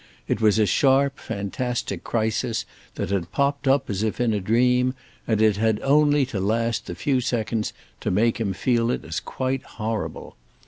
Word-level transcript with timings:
It 0.27 0.41
was 0.41 0.57
a 0.57 0.65
sharp 0.65 1.19
fantastic 1.19 2.03
crisis 2.03 2.65
that 2.95 3.11
had 3.11 3.31
popped 3.31 3.67
up 3.67 3.87
as 3.87 4.01
if 4.01 4.19
in 4.19 4.33
a 4.33 4.39
dream, 4.39 4.95
and 5.27 5.39
it 5.39 5.57
had 5.57 5.75
had 5.77 5.83
only 5.85 6.25
to 6.25 6.39
last 6.39 6.87
the 6.87 6.95
few 6.95 7.21
seconds 7.21 7.71
to 7.99 8.09
make 8.09 8.39
him 8.39 8.51
feel 8.53 8.89
it 8.89 9.05
as 9.05 9.19
quite 9.19 9.61
horrible. 9.61 10.37